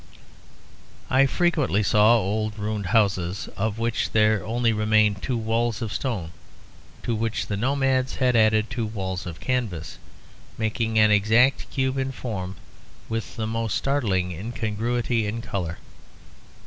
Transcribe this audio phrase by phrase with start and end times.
[1.11, 6.31] I frequently saw old ruined houses of which there only remained two walls of stone,
[7.03, 9.99] to which the nomads had added two walls of canvas
[10.57, 12.55] making an exact cube in form
[13.09, 15.77] with the most startling incongruity in colour.